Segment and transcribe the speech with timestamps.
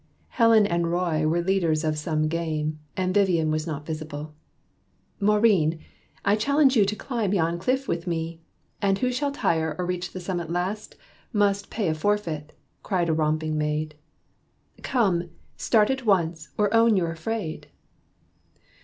[0.29, 4.33] Helen and Roy were leaders of some game, And Vivian was not visible.
[5.19, 5.79] "Maurine,
[6.25, 8.41] I challenge you to climb yon cliff with me!
[8.81, 10.95] And who shall tire, or reach the summit last
[11.31, 13.93] Must pay a forfeit," cried a romping maid.
[14.81, 15.29] "Come!
[15.55, 17.67] start at once, or own you are afraid."